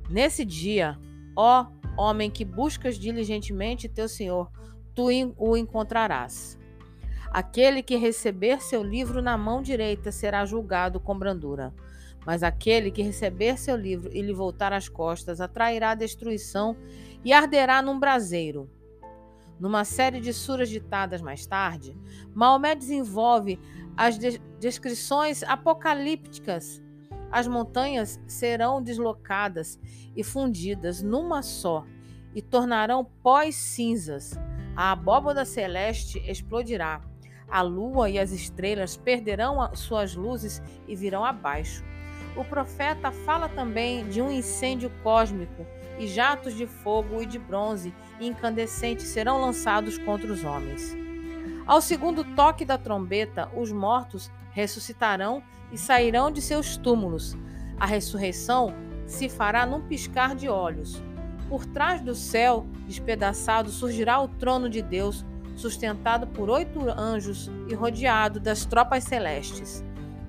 Nesse 0.09 0.45
dia, 0.45 0.99
ó 1.35 1.65
homem 1.97 2.29
que 2.29 2.45
buscas 2.45 2.97
diligentemente 2.97 3.89
teu 3.89 4.07
Senhor, 4.07 4.51
tu 4.93 5.07
o 5.37 5.57
encontrarás. 5.57 6.59
Aquele 7.35 7.83
que 7.83 7.97
receber 7.97 8.61
seu 8.61 8.81
livro 8.81 9.21
na 9.21 9.37
mão 9.37 9.61
direita 9.61 10.09
será 10.09 10.45
julgado 10.45 11.01
com 11.01 11.19
brandura. 11.19 11.73
Mas 12.25 12.43
aquele 12.43 12.89
que 12.89 13.01
receber 13.01 13.59
seu 13.59 13.75
livro 13.75 14.09
e 14.13 14.21
lhe 14.21 14.31
voltar 14.31 14.71
as 14.71 14.87
costas 14.87 15.41
atrairá 15.41 15.93
destruição 15.95 16.77
e 17.25 17.33
arderá 17.33 17.81
num 17.81 17.99
braseiro. 17.99 18.69
Numa 19.59 19.83
série 19.83 20.21
de 20.21 20.31
suras 20.31 20.69
ditadas 20.69 21.21
mais 21.21 21.45
tarde, 21.45 21.93
Maomé 22.33 22.73
desenvolve 22.73 23.59
as 23.97 24.17
descrições 24.57 25.43
apocalípticas 25.43 26.81
as 27.29 27.49
montanhas 27.49 28.17
serão 28.25 28.81
deslocadas 28.81 29.77
e 30.15 30.23
fundidas 30.23 31.01
numa 31.01 31.41
só, 31.41 31.83
e 32.33 32.41
tornarão 32.41 33.03
pós 33.03 33.55
cinzas. 33.55 34.39
A 34.73 34.93
abóbada 34.93 35.43
celeste 35.43 36.17
explodirá. 36.29 37.01
A 37.49 37.61
lua 37.61 38.09
e 38.09 38.19
as 38.19 38.31
estrelas 38.31 38.97
perderão 38.97 39.69
suas 39.75 40.15
luzes 40.15 40.61
e 40.87 40.95
virão 40.95 41.23
abaixo. 41.23 41.83
O 42.35 42.43
profeta 42.43 43.11
fala 43.11 43.47
também 43.47 44.07
de 44.09 44.21
um 44.21 44.29
incêndio 44.29 44.91
cósmico, 45.01 45.65
e 45.97 46.07
jatos 46.07 46.53
de 46.53 46.67
fogo 46.67 47.21
e 47.21 47.25
de 47.25 47.39
bronze 47.39 47.93
incandescentes 48.19 49.07
serão 49.07 49.39
lançados 49.39 49.97
contra 49.97 50.31
os 50.31 50.43
homens. 50.43 50.95
Ao 51.65 51.79
segundo 51.79 52.23
toque 52.35 52.65
da 52.65 52.77
trombeta, 52.77 53.49
os 53.55 53.71
mortos 53.71 54.29
ressuscitarão 54.51 55.41
e 55.71 55.77
sairão 55.77 56.29
de 56.29 56.41
seus 56.41 56.77
túmulos. 56.77 57.37
A 57.79 57.85
ressurreição 57.85 58.73
se 59.05 59.29
fará 59.29 59.65
num 59.65 59.81
piscar 59.81 60.35
de 60.35 60.47
olhos. 60.49 61.01
Por 61.49 61.65
trás 61.65 62.01
do 62.01 62.13
céu 62.13 62.65
despedaçado 62.85 63.69
surgirá 63.69 64.19
o 64.19 64.27
trono 64.27 64.69
de 64.69 64.81
Deus, 64.81 65.25
sustentado 65.55 66.27
por 66.27 66.49
oito 66.49 66.89
anjos 66.89 67.49
e 67.69 67.73
rodeado 67.73 68.39
das 68.39 68.65
tropas 68.65 69.03
celestes. 69.03 69.83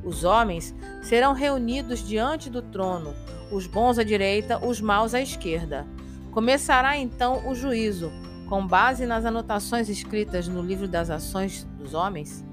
Os 0.05 0.25
homens 0.25 0.75
serão 1.03 1.33
reunidos 1.33 2.07
diante 2.07 2.49
do 2.49 2.63
trono, 2.63 3.13
os 3.51 3.67
bons 3.67 3.99
à 3.99 4.05
direita, 4.05 4.65
os 4.65 4.81
maus 4.81 5.15
à 5.15 5.21
esquerda. 5.21 5.87
Começará 6.31 6.97
então 6.97 7.49
o 7.49 7.55
juízo, 7.55 8.13
com 8.49 8.65
base 8.65 9.05
nas 9.07 9.25
anotações 9.25 9.89
escritas 9.89 10.47
no 10.47 10.63
livro 10.63 10.87
das 10.87 11.11
ações 11.11 11.65
dos 11.79 11.95
homens. 11.95 12.45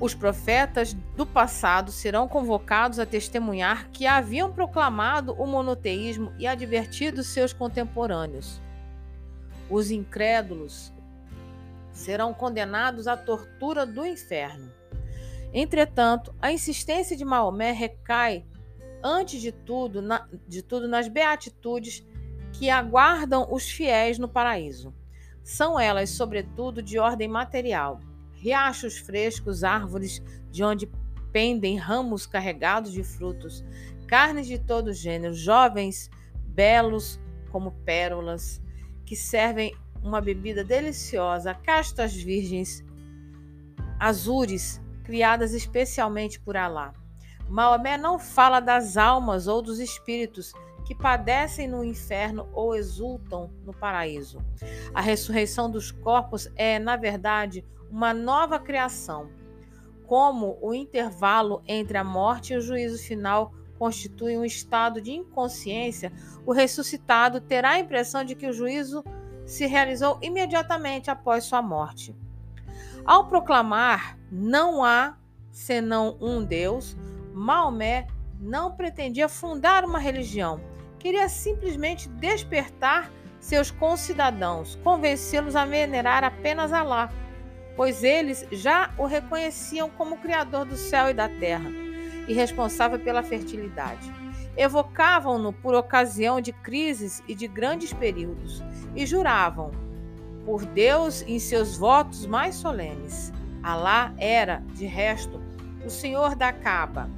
Os 0.00 0.14
profetas 0.14 0.96
do 1.16 1.26
passado 1.26 1.90
serão 1.90 2.28
convocados 2.28 3.00
a 3.00 3.06
testemunhar 3.06 3.88
que 3.90 4.06
haviam 4.06 4.52
proclamado 4.52 5.32
o 5.32 5.44
monoteísmo 5.44 6.32
e 6.38 6.46
advertido 6.46 7.24
seus 7.24 7.52
contemporâneos. 7.52 8.60
Os 9.68 9.90
incrédulos 9.90 10.92
serão 11.92 12.32
condenados 12.32 13.06
à 13.06 13.16
tortura 13.16 13.84
do 13.84 14.04
inferno. 14.06 14.72
Entretanto, 15.52 16.34
a 16.40 16.52
insistência 16.52 17.16
de 17.16 17.24
Maomé 17.24 17.72
recai, 17.72 18.44
antes 19.02 19.40
de 19.40 19.52
tudo, 19.52 20.02
na, 20.02 20.28
de 20.46 20.62
tudo 20.62 20.86
nas 20.86 21.08
beatitudes 21.08 22.06
que 22.52 22.68
aguardam 22.70 23.46
os 23.50 23.68
fiéis 23.68 24.18
no 24.18 24.28
paraíso. 24.28 24.94
São 25.42 25.78
elas, 25.80 26.10
sobretudo, 26.10 26.82
de 26.82 26.98
ordem 26.98 27.28
material 27.28 28.00
riachos 28.38 28.98
frescos, 28.98 29.64
árvores 29.64 30.22
de 30.50 30.62
onde 30.62 30.88
pendem 31.32 31.76
ramos 31.76 32.26
carregados 32.26 32.92
de 32.92 33.02
frutos, 33.02 33.64
carnes 34.06 34.46
de 34.46 34.58
todo 34.58 34.92
gênero, 34.92 35.34
jovens 35.34 36.08
belos 36.46 37.20
como 37.50 37.72
pérolas, 37.84 38.62
que 39.04 39.16
servem 39.16 39.74
uma 40.02 40.20
bebida 40.20 40.64
deliciosa, 40.64 41.54
castas 41.54 42.14
virgens, 42.14 42.84
azures, 43.98 44.80
criadas 45.04 45.52
especialmente 45.52 46.38
por 46.40 46.56
Alá. 46.56 46.92
Maomé 47.48 47.96
não 47.96 48.18
fala 48.18 48.60
das 48.60 48.96
almas 48.96 49.46
ou 49.46 49.62
dos 49.62 49.78
espíritos 49.78 50.52
que 50.84 50.94
padecem 50.94 51.68
no 51.68 51.84
inferno 51.84 52.48
ou 52.52 52.74
exultam 52.74 53.50
no 53.64 53.72
paraíso. 53.72 54.38
A 54.94 55.00
ressurreição 55.00 55.70
dos 55.70 55.90
corpos 55.90 56.50
é, 56.56 56.78
na 56.78 56.96
verdade, 56.96 57.64
uma 57.90 58.14
nova 58.14 58.58
criação. 58.58 59.30
Como 60.06 60.58
o 60.62 60.74
intervalo 60.74 61.62
entre 61.66 61.98
a 61.98 62.04
morte 62.04 62.52
e 62.52 62.56
o 62.56 62.60
juízo 62.60 63.02
final 63.02 63.52
constitui 63.78 64.36
um 64.36 64.44
estado 64.44 65.00
de 65.00 65.12
inconsciência, 65.12 66.12
o 66.44 66.52
ressuscitado 66.52 67.40
terá 67.40 67.72
a 67.72 67.78
impressão 67.78 68.24
de 68.24 68.34
que 68.34 68.46
o 68.46 68.52
juízo 68.52 69.04
se 69.48 69.66
realizou 69.66 70.18
imediatamente 70.22 71.10
após 71.10 71.44
sua 71.44 71.60
morte. 71.62 72.14
Ao 73.04 73.26
proclamar 73.26 74.18
não 74.30 74.84
há 74.84 75.16
senão 75.50 76.16
um 76.20 76.44
Deus, 76.44 76.96
Maomé 77.32 78.06
não 78.38 78.76
pretendia 78.76 79.28
fundar 79.28 79.84
uma 79.84 79.98
religião, 79.98 80.60
queria 80.98 81.28
simplesmente 81.28 82.08
despertar 82.08 83.10
seus 83.40 83.70
concidadãos, 83.70 84.76
convencê-los 84.84 85.56
a 85.56 85.64
venerar 85.64 86.22
apenas 86.22 86.72
Alá 86.72 87.10
pois 87.78 88.02
eles 88.02 88.44
já 88.50 88.92
o 88.98 89.06
reconheciam 89.06 89.88
como 89.88 90.18
Criador 90.18 90.64
do 90.64 90.76
céu 90.76 91.10
e 91.10 91.14
da 91.14 91.28
terra 91.28 91.70
e 92.26 92.32
responsável 92.34 92.98
pela 92.98 93.22
fertilidade. 93.22 94.12
Evocavam-no 94.58 95.52
por 95.52 95.72
ocasião 95.76 96.40
de 96.40 96.52
crises 96.52 97.22
e 97.28 97.34
de 97.34 97.46
grandes 97.46 97.92
períodos 97.92 98.60
e 98.96 99.06
juravam 99.06 99.70
por 100.44 100.64
Deus 100.64 101.22
em 101.28 101.38
seus 101.38 101.76
votos 101.76 102.26
mais 102.26 102.56
solenes. 102.56 103.32
Alá 103.62 104.12
era, 104.18 104.64
de 104.74 104.84
resto, 104.84 105.40
o 105.86 105.88
Senhor 105.88 106.34
da 106.34 106.52
Caba. 106.52 107.08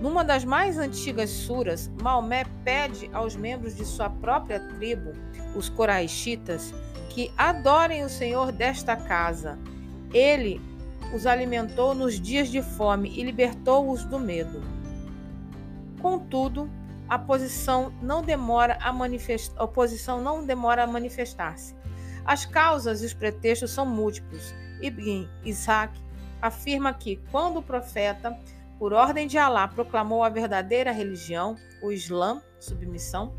Numa 0.00 0.24
das 0.24 0.44
mais 0.44 0.76
antigas 0.76 1.30
suras, 1.30 1.88
Maomé 2.02 2.46
pede 2.64 3.08
aos 3.12 3.36
membros 3.36 3.76
de 3.76 3.84
sua 3.84 4.10
própria 4.10 4.58
tribo, 4.74 5.12
os 5.54 5.68
Coraixitas, 5.68 6.74
que 7.10 7.30
adorem 7.38 8.02
o 8.02 8.08
Senhor 8.08 8.50
desta 8.50 8.96
casa. 8.96 9.56
Ele 10.12 10.60
os 11.14 11.26
alimentou 11.26 11.94
nos 11.94 12.20
dias 12.20 12.48
de 12.48 12.60
fome 12.60 13.12
e 13.16 13.22
libertou-os 13.22 14.04
do 14.04 14.18
medo. 14.18 14.81
Contudo, 16.02 16.68
a 17.08 17.18
posição 17.18 17.92
não 18.02 18.22
demora 18.22 18.76
a 18.80 18.92
manifestar, 18.92 19.60
a 19.60 19.64
oposição 19.64 20.20
não 20.20 20.44
demora 20.44 20.82
a 20.82 20.86
manifestar-se. 20.86 21.76
As 22.24 22.44
causas 22.44 23.02
e 23.02 23.06
os 23.06 23.14
pretextos 23.14 23.70
são 23.70 23.86
múltiplos. 23.86 24.52
Ibn 24.80 25.28
Isaac 25.44 25.98
afirma 26.40 26.92
que 26.92 27.16
quando 27.30 27.58
o 27.58 27.62
profeta, 27.62 28.36
por 28.78 28.92
ordem 28.92 29.28
de 29.28 29.38
Alá, 29.38 29.68
proclamou 29.68 30.24
a 30.24 30.28
verdadeira 30.28 30.90
religião, 30.90 31.56
o 31.80 31.92
Islã, 31.92 32.42
submissão, 32.58 33.34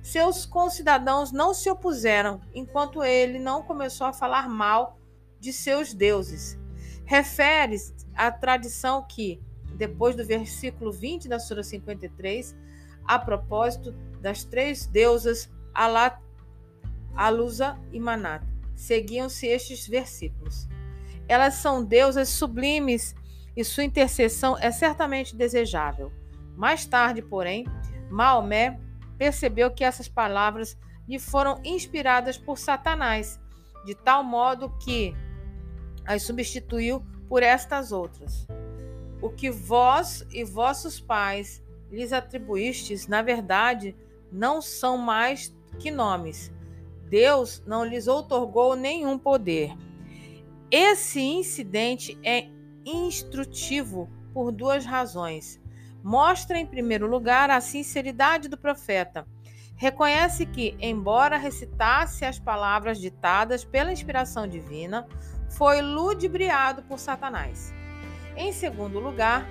seus 0.00 0.46
concidadãos 0.46 1.32
não 1.32 1.52
se 1.52 1.68
opuseram 1.68 2.40
enquanto 2.54 3.02
ele 3.02 3.38
não 3.38 3.62
começou 3.62 4.06
a 4.06 4.12
falar 4.12 4.48
mal 4.48 5.00
de 5.40 5.52
seus 5.52 5.92
deuses. 5.92 6.58
Refere 7.04 7.76
à 8.14 8.30
tradição 8.30 9.02
que, 9.02 9.42
depois 9.74 10.16
do 10.16 10.24
versículo 10.24 10.92
20 10.92 11.28
da 11.28 11.38
Sura 11.38 11.62
53, 11.62 12.56
a 13.04 13.18
propósito 13.18 13.92
das 14.20 14.44
três 14.44 14.86
deusas 14.86 15.50
Alat, 15.74 16.18
Alusa 17.14 17.78
e 17.92 18.00
Manat. 18.00 18.44
Seguiam-se 18.74 19.46
estes 19.46 19.86
versículos. 19.86 20.68
Elas 21.28 21.54
são 21.54 21.84
deusas 21.84 22.28
sublimes 22.28 23.14
e 23.56 23.64
sua 23.64 23.84
intercessão 23.84 24.58
é 24.58 24.70
certamente 24.70 25.36
desejável. 25.36 26.12
Mais 26.56 26.84
tarde, 26.84 27.22
porém, 27.22 27.66
Maomé 28.10 28.78
percebeu 29.16 29.70
que 29.70 29.84
essas 29.84 30.08
palavras 30.08 30.76
lhe 31.06 31.18
foram 31.18 31.60
inspiradas 31.64 32.36
por 32.36 32.58
Satanás, 32.58 33.40
de 33.84 33.94
tal 33.94 34.24
modo 34.24 34.70
que 34.78 35.14
as 36.06 36.22
substituiu 36.22 37.04
por 37.28 37.42
estas 37.42 37.92
outras. 37.92 38.46
O 39.24 39.30
que 39.30 39.50
vós 39.50 40.22
e 40.30 40.44
vossos 40.44 41.00
pais 41.00 41.62
lhes 41.90 42.12
atribuístes, 42.12 43.06
na 43.06 43.22
verdade, 43.22 43.96
não 44.30 44.60
são 44.60 44.98
mais 44.98 45.50
que 45.78 45.90
nomes. 45.90 46.52
Deus 47.08 47.62
não 47.66 47.86
lhes 47.86 48.06
outorgou 48.06 48.76
nenhum 48.76 49.18
poder. 49.18 49.74
Esse 50.70 51.22
incidente 51.22 52.18
é 52.22 52.48
instrutivo 52.84 54.10
por 54.34 54.52
duas 54.52 54.84
razões. 54.84 55.58
Mostra, 56.02 56.58
em 56.58 56.66
primeiro 56.66 57.06
lugar, 57.06 57.48
a 57.48 57.62
sinceridade 57.62 58.46
do 58.46 58.58
profeta. 58.58 59.26
Reconhece 59.74 60.44
que, 60.44 60.76
embora 60.78 61.38
recitasse 61.38 62.26
as 62.26 62.38
palavras 62.38 63.00
ditadas 63.00 63.64
pela 63.64 63.90
inspiração 63.90 64.46
divina, 64.46 65.08
foi 65.48 65.80
ludibriado 65.80 66.82
por 66.82 66.98
Satanás. 66.98 67.72
Em 68.36 68.52
segundo 68.52 68.98
lugar, 68.98 69.46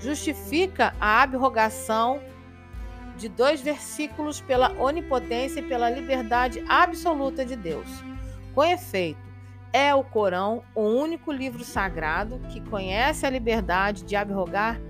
justifica 0.00 0.94
a 1.00 1.22
abrogação 1.22 2.20
de 3.16 3.28
dois 3.28 3.60
versículos 3.60 4.40
pela 4.40 4.72
onipotência 4.80 5.60
e 5.60 5.68
pela 5.68 5.90
liberdade 5.90 6.64
absoluta 6.68 7.44
de 7.44 7.54
Deus. 7.54 7.88
Com 8.54 8.64
efeito, 8.64 9.20
é 9.72 9.94
o 9.94 10.02
Corão 10.02 10.62
o 10.74 10.82
único 10.82 11.30
livro 11.30 11.62
sagrado 11.62 12.40
que 12.50 12.60
conhece 12.60 13.24
a 13.26 13.30
liberdade 13.30 14.04
de 14.04 14.16
abrogar 14.16 14.80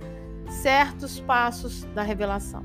certos 0.49 1.21
passos 1.21 1.85
da 1.95 2.03
revelação. 2.03 2.65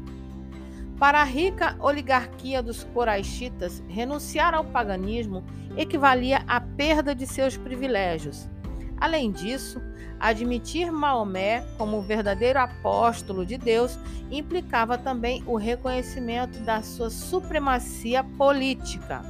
Para 0.98 1.20
a 1.20 1.26
rica 1.26 1.76
oligarquia 1.80 2.64
dos 2.64 2.86
coraixitas, 2.86 3.84
renunciar 3.90 4.54
ao 4.54 4.64
paganismo 4.64 5.44
equivalia 5.76 6.42
à 6.48 6.62
perda 6.62 7.14
de 7.14 7.28
seus 7.28 7.58
privilégios. 7.58 8.50
Além 8.98 9.30
disso, 9.30 9.82
Admitir 10.20 10.92
Maomé 10.92 11.66
como 11.78 11.98
o 11.98 12.02
verdadeiro 12.02 12.60
apóstolo 12.60 13.46
de 13.46 13.58
Deus 13.58 13.98
implicava 14.32 14.98
também 14.98 15.44
o 15.46 15.56
reconhecimento 15.56 16.60
da 16.60 16.82
sua 16.82 17.10
supremacia 17.10 18.24
política. 18.24 19.22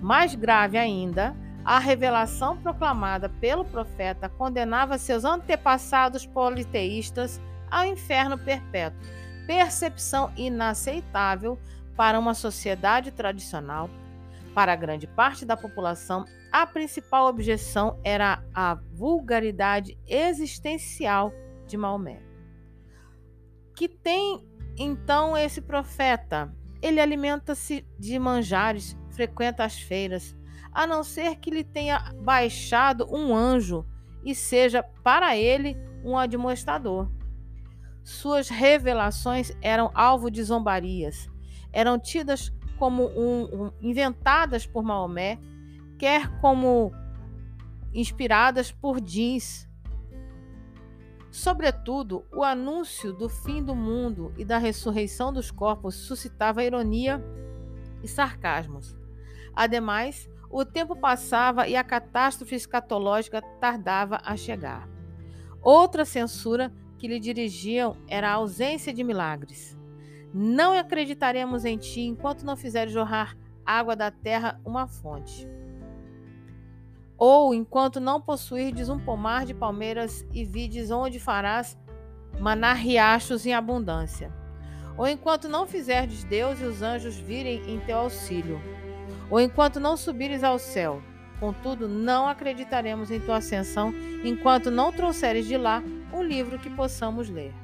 Mais 0.00 0.34
grave 0.34 0.78
ainda, 0.78 1.36
a 1.64 1.78
revelação 1.78 2.56
proclamada 2.56 3.28
pelo 3.28 3.64
profeta 3.64 4.28
condenava 4.28 4.96
seus 4.98 5.24
antepassados 5.24 6.24
politeístas 6.24 7.40
ao 7.70 7.84
inferno 7.84 8.38
perpétuo, 8.38 8.98
percepção 9.46 10.32
inaceitável 10.36 11.58
para 11.96 12.18
uma 12.18 12.32
sociedade 12.32 13.10
tradicional 13.10 13.90
para 14.54 14.76
grande 14.76 15.06
parte 15.06 15.44
da 15.44 15.56
população, 15.56 16.24
a 16.50 16.66
principal 16.66 17.26
objeção 17.26 17.98
era 18.02 18.42
a 18.54 18.74
vulgaridade 18.74 19.98
existencial 20.06 21.32
de 21.66 21.76
Maomé. 21.76 22.20
Que 23.76 23.88
tem 23.88 24.44
então 24.76 25.36
esse 25.36 25.60
profeta? 25.60 26.52
Ele 26.82 27.00
alimenta-se 27.00 27.86
de 27.98 28.18
manjares, 28.18 28.96
frequenta 29.10 29.64
as 29.64 29.78
feiras, 29.78 30.34
a 30.72 30.86
não 30.86 31.04
ser 31.04 31.36
que 31.36 31.50
lhe 31.50 31.64
tenha 31.64 32.12
baixado 32.22 33.06
um 33.14 33.34
anjo 33.34 33.86
e 34.24 34.34
seja 34.34 34.82
para 34.82 35.36
ele 35.36 35.76
um 36.04 36.16
admoestador. 36.16 37.10
Suas 38.02 38.48
revelações 38.48 39.52
eram 39.60 39.90
alvo 39.94 40.30
de 40.30 40.42
zombarias, 40.42 41.28
eram 41.72 41.98
tidas 41.98 42.52
como 42.80 43.08
um, 43.08 43.42
um, 43.44 43.72
inventadas 43.82 44.66
por 44.66 44.82
Maomé, 44.82 45.38
quer 45.98 46.40
como 46.40 46.90
inspiradas 47.92 48.72
por 48.72 49.02
jeans. 49.02 49.68
Sobretudo, 51.30 52.24
o 52.32 52.42
anúncio 52.42 53.12
do 53.12 53.28
fim 53.28 53.62
do 53.62 53.74
mundo 53.74 54.32
e 54.38 54.46
da 54.46 54.56
ressurreição 54.56 55.30
dos 55.30 55.50
corpos 55.50 55.94
suscitava 55.94 56.64
ironia 56.64 57.22
e 58.02 58.08
sarcasmos. 58.08 58.96
Ademais, 59.54 60.26
o 60.50 60.64
tempo 60.64 60.96
passava 60.96 61.68
e 61.68 61.76
a 61.76 61.84
catástrofe 61.84 62.54
escatológica 62.54 63.42
tardava 63.60 64.18
a 64.24 64.38
chegar. 64.38 64.88
Outra 65.62 66.06
censura 66.06 66.72
que 66.96 67.06
lhe 67.06 67.20
dirigiam 67.20 67.94
era 68.08 68.30
a 68.30 68.34
ausência 68.34 68.90
de 68.90 69.04
milagres. 69.04 69.78
Não 70.32 70.78
acreditaremos 70.78 71.64
em 71.64 71.76
ti 71.76 72.02
enquanto 72.02 72.44
não 72.44 72.56
fizeres 72.56 72.92
jorrar 72.92 73.36
água 73.66 73.96
da 73.96 74.10
terra 74.10 74.60
uma 74.64 74.86
fonte. 74.86 75.48
Ou 77.18 77.52
enquanto 77.52 78.00
não 78.00 78.20
possuirdes 78.20 78.88
um 78.88 78.98
pomar 78.98 79.44
de 79.44 79.52
palmeiras 79.52 80.24
e 80.32 80.44
vides 80.44 80.90
onde 80.90 81.18
farás 81.18 81.76
manar 82.38 82.76
riachos 82.76 83.44
em 83.44 83.52
abundância. 83.52 84.32
Ou 84.96 85.06
enquanto 85.06 85.48
não 85.48 85.66
fizerdes 85.66 86.24
Deus 86.24 86.60
e 86.60 86.64
os 86.64 86.80
anjos 86.80 87.16
virem 87.16 87.62
em 87.68 87.80
teu 87.80 87.98
auxílio. 87.98 88.60
Ou 89.30 89.40
enquanto 89.40 89.80
não 89.80 89.96
subires 89.96 90.44
ao 90.44 90.58
céu. 90.58 91.02
Contudo, 91.38 91.88
não 91.88 92.28
acreditaremos 92.28 93.10
em 93.10 93.18
tua 93.18 93.36
ascensão 93.36 93.94
enquanto 94.24 94.70
não 94.70 94.92
trouxeres 94.92 95.46
de 95.46 95.56
lá 95.56 95.82
um 96.12 96.22
livro 96.22 96.58
que 96.58 96.68
possamos 96.68 97.28
ler. 97.28 97.54